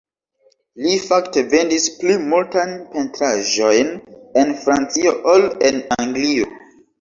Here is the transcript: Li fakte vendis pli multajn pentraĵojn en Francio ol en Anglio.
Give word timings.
Li 0.85 0.93
fakte 1.01 1.43
vendis 1.51 1.85
pli 1.99 2.15
multajn 2.31 2.73
pentraĵojn 2.95 3.93
en 4.43 4.55
Francio 4.65 5.13
ol 5.35 5.47
en 5.71 5.79
Anglio. 6.01 6.51